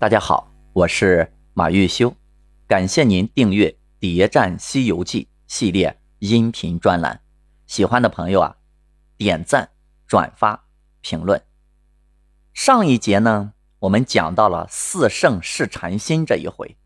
[0.00, 2.16] 大家好，我是马玉修，
[2.66, 7.20] 感谢您订阅《谍战西游记》系列音频专栏。
[7.66, 8.56] 喜欢的朋友啊，
[9.18, 9.68] 点赞、
[10.06, 10.64] 转发、
[11.02, 11.42] 评论。
[12.54, 16.78] 上一节呢，我们讲到了四圣试禅心这一回，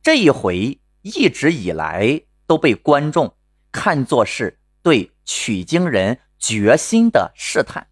[0.00, 3.34] 这一回一直以来都被观众
[3.72, 7.88] 看作是对取经人决心的试探，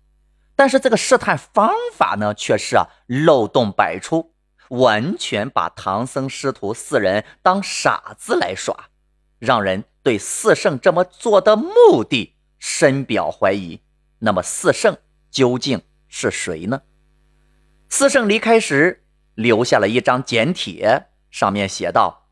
[0.55, 4.35] 但是这个试探方法呢，却是啊漏洞百出。
[4.71, 8.89] 完全把唐僧师徒四人当傻子来耍，
[9.39, 13.81] 让人对四圣这么做的目的深表怀疑。
[14.21, 14.97] 那么四圣
[15.31, 16.83] 究竟是谁呢？
[17.89, 19.05] 四圣离开时
[19.35, 22.29] 留下了一张简帖，上面写道：“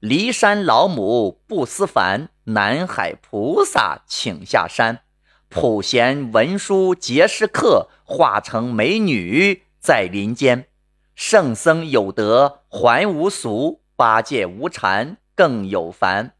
[0.00, 5.02] 骊山老母不思凡，南海菩萨请下山，
[5.48, 10.68] 普贤文殊结识客，化成美女在林间。”
[11.16, 16.36] 圣僧有德还无俗，八戒无禅更有凡。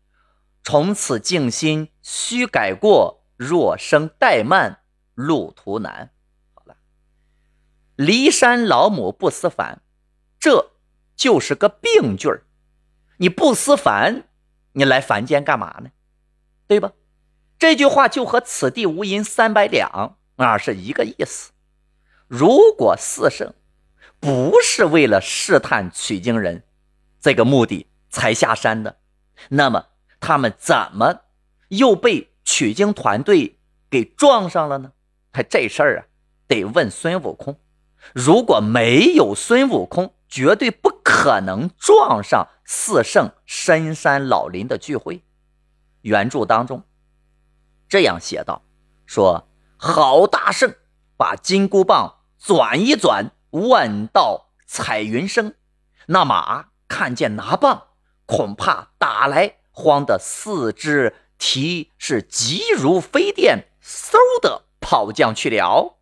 [0.63, 4.81] 从此静心须改过，若生怠慢
[5.15, 6.11] 路途难。
[6.53, 6.77] 好了，
[7.97, 9.81] 骊山老母不思凡，
[10.39, 10.73] 这
[11.17, 12.45] 就是个病句儿。
[13.17, 14.25] 你不思凡，
[14.73, 15.91] 你来凡间干嘛呢？
[16.67, 16.93] 对吧？
[17.59, 21.53] 这句话就和“此地无银三百两”啊是一个意思。
[22.29, 23.55] 如果四圣。
[24.21, 26.65] 不是为了试探取经人
[27.21, 28.99] 这个目的才下山的，
[29.51, 29.87] 那么
[30.21, 31.23] 他们怎么
[31.69, 33.59] 又被取经团队
[33.91, 34.93] 给撞上了呢？
[35.33, 36.07] 他这事儿啊，
[36.47, 37.61] 得问孙悟空。
[38.15, 45.23] 如果没有孙悟空，绝对不可能撞上四圣深山老林的聚会。
[46.03, 46.85] 原著当中
[47.89, 48.63] 这样写道
[49.07, 50.75] ：“说好大圣，
[51.17, 55.55] 把金箍棒转一转。”万道彩云生，
[56.07, 57.89] 那马看见拿棒，
[58.27, 65.99] 恐怕打来，慌得四肢蹄是急如飞电，嗖的跑将去了。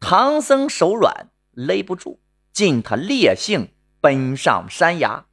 [0.00, 2.20] 唐僧手软勒不住，
[2.52, 5.26] 尽他烈性奔上山崖。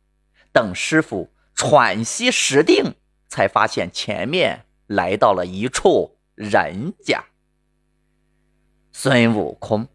[0.51, 2.96] 等师傅喘息使定，
[3.28, 7.25] 才发现前面来到了一处人家。
[8.91, 9.88] 孙悟空。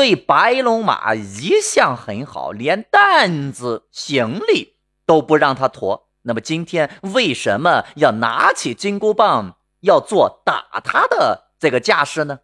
[0.00, 6.08] 对白龙马一向很好，连担子行李都不让他驮。
[6.22, 12.38] 那么今天为什么要拿起金箍棒，要做打他的这个架势呢？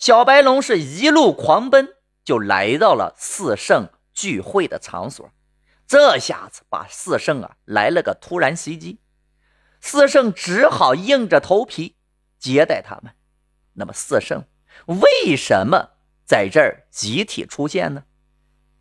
[0.00, 1.90] 小白龙是一路狂奔，
[2.24, 5.30] 就来到了四圣聚会的场所。
[5.86, 8.98] 这下子把四圣啊来了个突然袭击，
[9.80, 11.94] 四圣只好硬着头皮
[12.40, 13.12] 接待他们。
[13.74, 14.42] 那么四圣
[14.86, 15.90] 为什么？
[16.30, 18.04] 在这儿集体出现呢？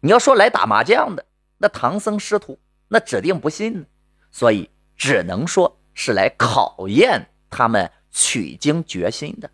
[0.02, 1.26] 你要说来打麻将的，
[1.58, 3.86] 那唐僧师徒那指定不信呢，
[4.32, 9.50] 所以只能说是来考验他们取经决心的，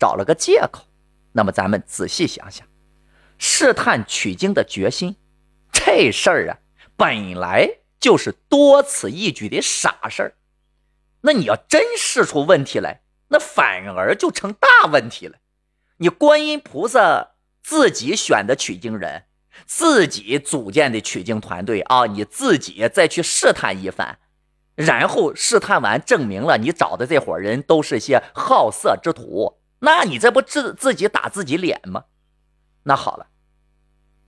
[0.00, 0.82] 找了个借口。
[1.30, 2.66] 那么咱们仔细想想，
[3.38, 5.14] 试探取经的决心，
[5.70, 6.58] 这事儿啊，
[6.96, 7.68] 本来
[8.00, 10.34] 就是多此一举的傻事儿。
[11.20, 15.38] 那你要真试出问题来，那反而就成大问题了。
[15.98, 17.32] 你观音菩萨
[17.62, 19.24] 自己选的取经人，
[19.66, 24.18] 自己组建的取经团队啊，你自己再去试探一番，
[24.76, 32.04] 然后试探完证明了你找的这伙人都是些好色之徒，那你这不自自己打自己脸吗？
[32.84, 33.26] 那好了，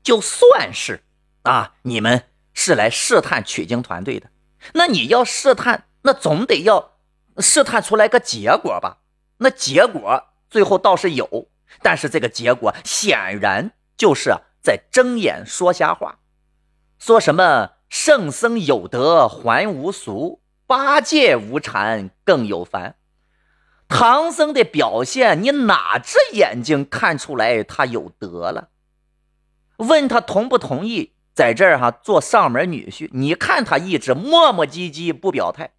[0.03, 1.05] 就算是
[1.43, 4.29] 啊，你们是来试探取经团队的，
[4.75, 6.99] 那你要试探，那总得要
[7.39, 8.99] 试探出来个结果吧？
[9.39, 11.47] 那结果最后倒是有。
[11.83, 16.19] 但是这个结果显然就是在睁眼说瞎话，
[16.99, 22.97] 说什么圣僧有德还无俗，八戒无禅更有凡。
[23.89, 28.69] 唐僧的表现，你哪只眼睛看出来他有德了？
[29.79, 33.09] 问他同不同意在这儿哈做上门女婿？
[33.13, 35.73] 你看他一直磨磨唧唧不表态，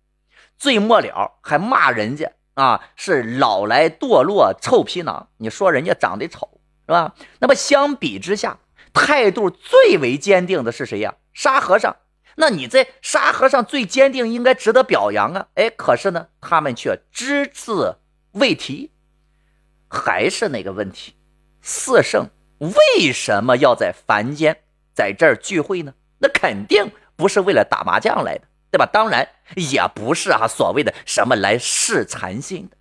[0.57, 2.33] 最末了还骂人家。
[2.55, 5.29] 啊，是老来堕落臭皮囊！
[5.37, 7.15] 你说人家长得丑是吧？
[7.39, 8.59] 那么相比之下，
[8.93, 11.15] 态度最为坚定的是谁呀？
[11.33, 11.95] 沙和尚。
[12.35, 15.47] 那你在沙和尚最坚定，应该值得表扬啊！
[15.55, 17.97] 哎，可是呢，他们却只字
[18.31, 18.91] 未提。
[19.89, 21.15] 还是那个问题，
[21.61, 24.57] 四圣为什么要在凡间
[24.93, 25.93] 在这儿聚会呢？
[26.19, 28.47] 那肯定不是为了打麻将来的。
[28.71, 28.85] 对吧？
[28.85, 29.27] 当然
[29.57, 32.77] 也不是啊，所谓的什么来试禅心的，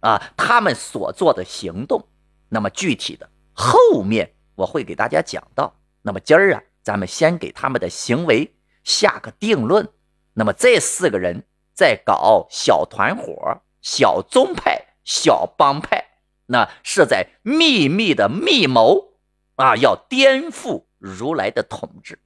[0.00, 2.08] 啊，他们所做的行动，
[2.48, 5.76] 那么具体的后面我会给大家讲到。
[6.02, 9.88] 那么今儿啊，咱们先给他们的行为下个定论。
[10.34, 11.44] 那么这四个人
[11.74, 16.06] 在搞小团伙、小宗派、小帮派，
[16.46, 19.12] 那是在秘密的密谋
[19.54, 22.18] 啊，要颠覆如来的统治。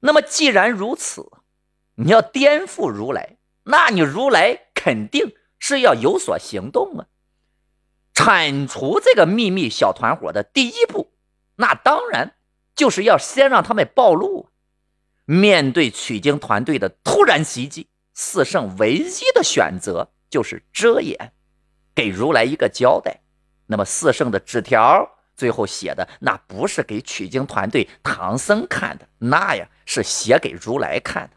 [0.00, 1.30] 那么既然如此，
[2.02, 7.06] 你要颠覆如来，那你如来肯定是要有所行动啊。
[8.14, 11.12] 铲除这个秘密小团伙的第一步，
[11.56, 12.34] 那当然
[12.74, 14.48] 就是要先让他们暴露。
[15.26, 21.32] 面对取经团队的突然袭击，四圣唯一的选择就是遮掩，
[21.94, 23.20] 给如来一个交代。
[23.66, 31.36] 那么四圣的纸条最后写的，那不是给取经团队唐僧看的，那呀是写给如来看的。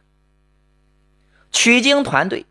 [1.54, 2.46] 取经团队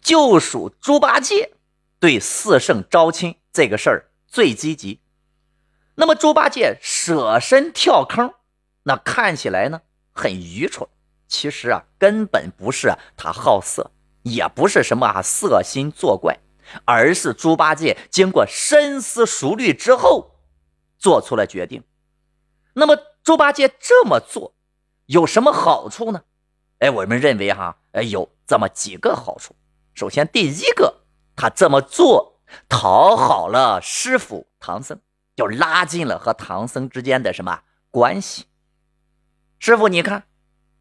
[0.00, 1.54] 就属猪八戒
[1.98, 5.00] 对四圣招亲这个事儿最积极。
[5.96, 8.34] 那么猪八戒舍身跳坑，
[8.82, 9.80] 那看起来呢？
[10.12, 10.88] 很愚蠢，
[11.26, 13.90] 其实啊，根本不是他好色，
[14.22, 16.38] 也不是什么啊色心作怪，
[16.84, 20.36] 而是猪八戒经过深思熟虑之后
[20.98, 21.82] 做出了决定。
[22.74, 24.54] 那么猪八戒这么做
[25.06, 26.24] 有什么好处呢？
[26.80, 29.54] 哎，我们认为哈，哎，有这么几个好处。
[29.94, 31.02] 首先，第一个，
[31.36, 35.00] 他这么做讨好了师傅唐僧，
[35.36, 37.60] 就拉近了和唐僧之间的什么
[37.90, 38.46] 关系。
[39.58, 40.24] 师傅，你看，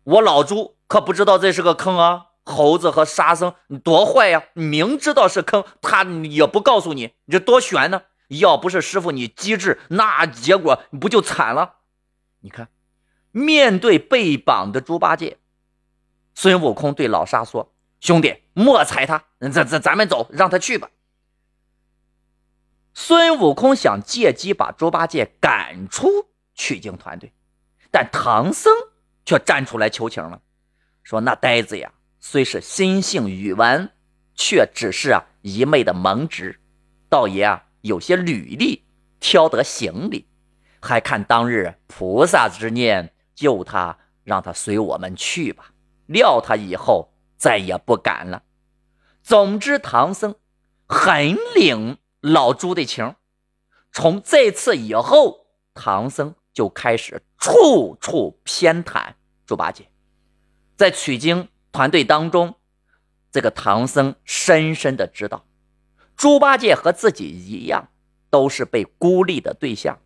[0.04, 2.28] 我老猪可不知道这是个坑啊！
[2.46, 3.56] 猴子和沙僧
[3.86, 8.02] 多坏呀，明知道是坑，他也不告诉你，你这多悬呢！
[8.28, 11.76] 要不是师傅你机智，那结果不就惨了？
[12.42, 12.68] 你看，
[13.32, 15.38] 面对被绑的猪八戒，
[16.36, 20.90] 孙悟空对老沙说：“兄弟，莫踩他，咱咱咱们走，让他去吧。”
[22.94, 27.32] 孙悟空想借机把猪八戒赶出取经团队。
[27.92, 28.74] 但唐僧
[29.26, 30.42] 却站出来求情了，
[31.04, 33.92] 说：“那呆子呀，虽是心性愚顽，
[34.34, 36.60] 却只是啊一昧的蒙直。
[37.10, 38.84] 道爷啊有些履历，
[39.20, 40.28] 挑得行李，
[40.82, 45.73] 还看当日菩萨之念救他，让他随我们去吧。
[46.06, 48.44] 料他以后再也不敢了。
[49.22, 50.36] 总之，唐僧
[50.88, 53.16] 很领老猪的情。
[53.92, 59.90] 从这次以后，唐僧。”就开始处处偏袒猪八戒，
[60.76, 62.54] 在取经团队当中，
[63.32, 65.48] 这个唐僧深深的知道，
[66.16, 67.90] 猪八戒和自己一样，
[68.30, 70.00] 都是被孤立的对象，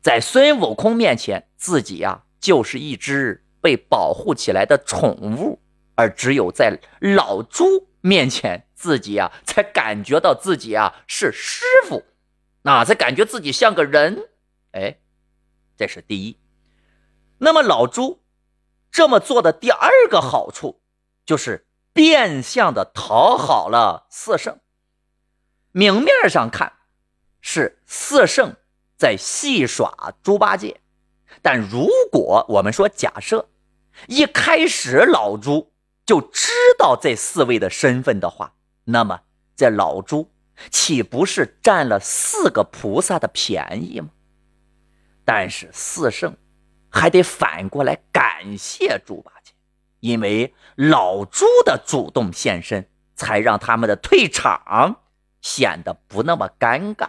[0.00, 5.58] 在孙悟空面前，自己呀就是一只被保护起来的宠物，
[5.94, 12.04] 而只有在老猪面前，自己啊才感觉到自己啊是师傅，
[12.64, 14.28] 啊，才感觉自己像个人，
[14.72, 14.98] 哎。
[15.76, 16.38] 这是第一，
[17.38, 18.22] 那么老朱
[18.92, 20.82] 这么做的第二个好处，
[21.24, 24.60] 就是变相的讨好了四圣。
[25.72, 26.74] 明面上看
[27.40, 28.54] 是四圣
[28.96, 30.80] 在戏耍猪八戒，
[31.42, 33.48] 但如果我们说假设
[34.06, 35.72] 一开始老朱
[36.04, 38.54] 就知道这四位的身份的话，
[38.84, 39.22] 那么
[39.56, 40.30] 这老朱
[40.70, 44.10] 岂不是占了四个菩萨的便宜吗？
[45.24, 46.36] 但是四圣
[46.90, 49.52] 还得反过来感谢猪八戒，
[50.00, 55.00] 因为老猪的主动现身，才让他们的退场
[55.40, 57.08] 显得不那么尴尬。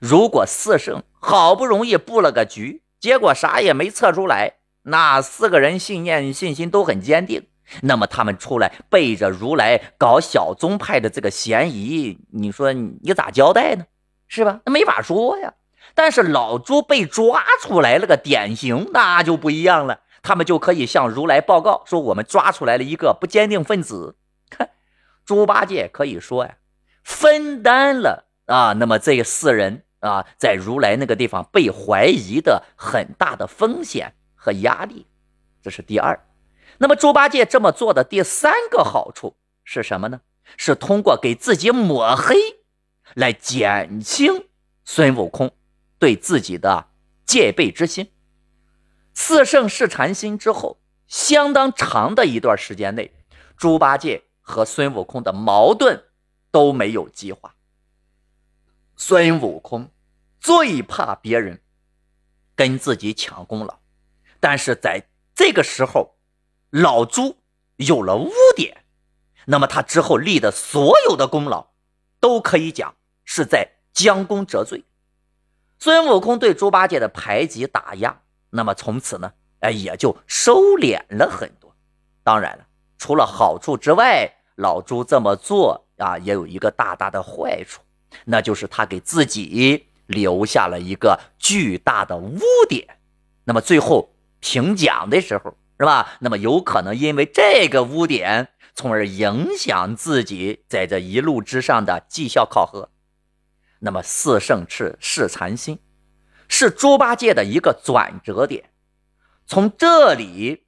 [0.00, 7.46] 如果四圣好不容易布了个局，结果啥也没测出来，那四个人信念信心都很坚定，
[7.82, 13.84] 那么他们出来背着如来搞小宗派的这个嫌疑，你说你咋交代呢？
[14.28, 14.60] 是吧？
[14.64, 15.54] 那没法说呀。
[15.94, 20.00] 但是老猪被抓出来了个典型，那就不一样了。
[20.22, 24.16] 他们就可以向如来报告说：“我们抓出来了一个不坚定分子。”
[24.50, 24.70] 看，
[25.24, 26.56] 猪八戒可以说呀，
[27.02, 34.14] 分担了啊，那么这四人啊，在如来那个地方被怀疑的很大的风险
[34.44, 35.06] 和压力，
[35.62, 36.28] 这是第二。
[36.76, 40.20] 那么猪八戒这么做的第三个好处是什么呢？
[40.58, 42.36] 是通过给自己抹黑
[43.14, 44.48] 来减轻
[44.84, 45.50] 孙悟空。
[45.98, 46.88] 对自己的
[47.24, 48.12] 戒备之心，
[49.14, 53.14] 四圣试禅心之后，相当长的一段时间内，
[53.56, 56.04] 猪八戒和孙悟空的矛盾
[56.50, 57.54] 都没有激化。
[58.96, 59.88] 孙悟空
[60.38, 61.62] 最怕别人
[62.54, 63.78] 跟自己抢功劳，
[64.44, 65.02] 但是在
[65.34, 66.18] 这个时候，
[66.68, 67.38] 老朱
[67.76, 68.84] 有了污点，
[69.46, 71.68] 那么他之后立的所有的功劳，
[72.20, 74.84] 都可以讲是在将功折罪。
[75.78, 78.20] 孙悟空对猪八戒的排挤打压，
[78.50, 81.74] 那么从此呢，哎，也就收敛了很多。
[82.22, 82.66] 当然了，
[82.98, 87.80] 除了好处之外，老朱这么做啊，也有一个大大的坏处，
[88.26, 92.98] 那就是他给自己留下了一个巨大的污点。
[93.46, 94.10] 那么最后
[94.44, 96.18] 评奖的时候，是吧？
[96.20, 102.90] 那么有可能因为这个污点，从而影响自己在这一路之上的绩效考核。
[103.78, 105.78] 那么四圣赤是禅心，
[106.46, 108.70] 是猪八戒的一个转折点。
[109.46, 110.66] 从这里，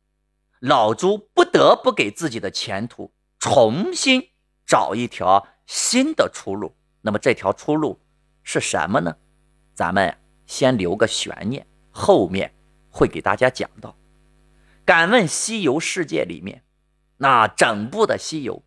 [0.59, 4.31] 老朱不得不给自己的前途重新
[4.67, 6.75] 找一条新的出路。
[7.03, 8.01] 那么这条出路
[8.43, 9.15] 是什么呢？
[9.75, 10.17] 咱们
[10.47, 12.51] 先留个悬念，后面
[12.97, 13.95] 会给大家讲到。
[14.87, 16.63] 敢问西游世界里面，
[17.19, 18.63] 那整部的西游，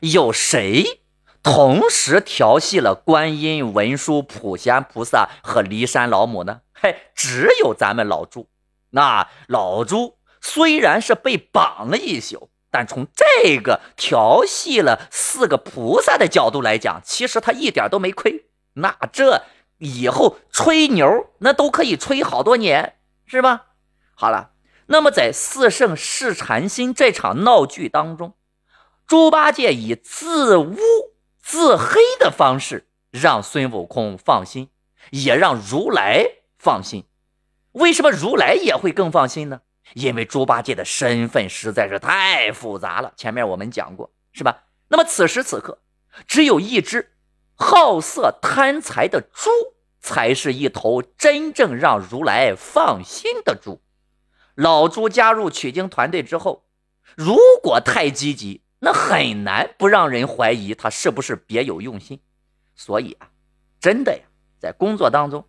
[0.00, 1.02] 有谁？
[1.42, 6.62] 同时调戏了观音、文殊、普贤菩萨和骊山老母呢？
[6.74, 8.48] 嘿，只有咱们老朱。
[8.90, 18.46] 那老朱虽然是被绑了一宿，但从这个调戏了四个菩萨的角度来讲，其实他一点都没亏。
[18.74, 19.42] 那这
[19.78, 22.97] 以后吹牛，那都可以吹好多年，
[23.28, 23.66] 是吧？
[24.14, 24.50] 好了，
[24.86, 28.34] 那么在四圣试禅心这场闹剧当中，
[29.06, 30.76] 猪八戒以自污。
[31.40, 34.68] 自黑的方式让孙悟空放心，
[35.10, 36.26] 也让如来
[36.58, 37.06] 放心。
[37.72, 39.62] 为什么如来也会更放心呢？
[39.94, 43.14] 因为猪八戒的身份实在是太复杂了。
[43.16, 44.64] 前面我们讲过，是吧？
[44.88, 45.80] 那么此时此刻，
[46.26, 47.12] 只有一只
[47.54, 49.48] 好色贪财的猪，
[50.08, 53.80] 才是一头真正让如来放心的猪。
[54.54, 56.64] 老猪加入取经团队之后，
[57.16, 58.62] 如果太积极。
[58.80, 62.20] 那很难不让人怀疑他是不是别有用心，
[62.76, 63.28] 所以啊，
[63.80, 64.22] 真的呀，
[64.60, 65.44] 在工作当中，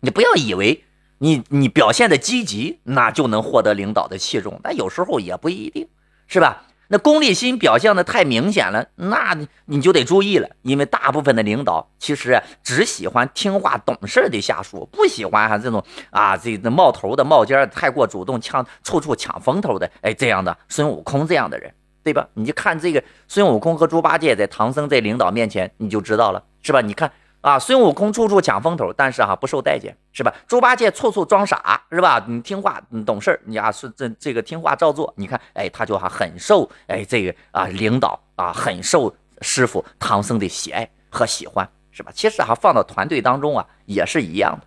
[0.00, 0.84] 你不要以为
[1.16, 5.88] 你你表现的积极，那就能获得领导的器重，那有时候也不一定，
[6.26, 6.66] 是吧？
[6.88, 21.72] 那功利心表现的太明显了，那你就得注意了，因为大部分的领导其实只喜欢听话懂事的下属，不喜欢哈这种啊这这冒头的冒尖太过主动抢处处抢风头的，哎这样的孙悟空这样的人。
[22.00, 22.26] 对吧？
[22.32, 26.80] 你就看这个孙悟空和猪八戒在唐僧在领导面前，你就知道了，是吧？
[26.80, 30.34] 你看啊，孙悟空处处抢风头，但是哈不受待见，是吧？
[30.46, 32.24] 猪八戒处处装傻，是吧？
[32.26, 35.12] 你听话，你懂事你啊是这这个听话照做。
[35.16, 42.10] 你看，哎，他就还很受哎这个啊领导啊很受师傅唐僧的喜爱和喜欢，是吧？
[42.14, 44.66] 其实哈放到团队当中啊也是一样的。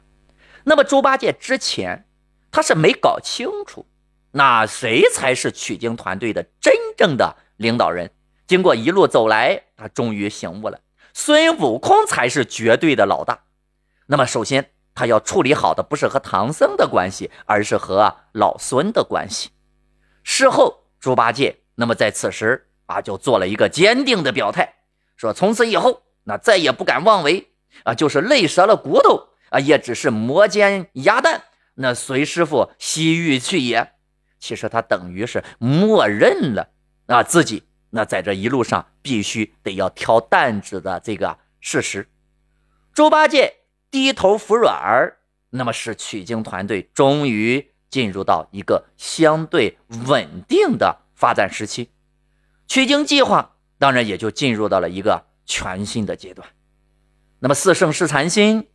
[0.63, 2.05] 那么猪八戒之前
[2.51, 3.85] 他是没搞清楚。
[4.33, 8.09] 那谁才是取经团队的真正的领导人？
[8.47, 10.79] 经过一路走来，他终于醒悟了，
[11.13, 13.43] 孙悟空才是绝对的老大。
[14.07, 19.49] 那么，首先他要处理好的不是和唐僧的关系，而是和老孙的关系。
[20.23, 24.75] 事后，猪八戒那么在此时啊，就做了一个坚定的表态，
[25.15, 27.51] 说从此以后，那再也不敢妄为
[27.83, 31.43] 啊，就是累折了骨头啊，也只是磨尖鸭蛋，
[31.75, 33.93] 那随师傅西域去也。
[34.39, 36.69] 其实他等于是默认了
[37.05, 42.09] 啊自己那在这一路上必须得要挑担子的这个事实。
[42.93, 43.57] 猪八戒
[43.89, 45.19] 低头服软儿，
[45.51, 51.91] 那么使取经团队终于进入到一个相对稳定的发展时期，
[52.67, 56.47] 取经计划当然也就进入到了一个全新的阶段。
[57.39, 58.69] 那么四圣试禅心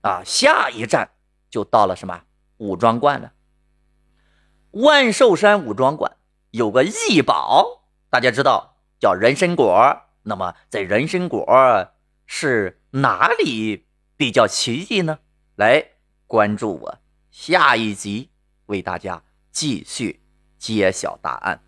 [0.00, 1.10] 啊，下一站
[1.50, 2.22] 就到了什么
[2.56, 3.32] 武装观了。
[4.70, 6.16] 万寿山武装观
[6.50, 7.81] 有个异宝，
[8.12, 10.02] 大家知道叫人参果。
[10.24, 11.46] 那么在人参果
[12.26, 13.86] 是哪里
[14.18, 15.20] 比较奇异呢？
[15.56, 15.92] 来
[16.26, 16.98] 关注我，
[17.30, 18.28] 下一集
[18.66, 20.22] 为大家继续
[20.58, 21.62] 揭晓答案。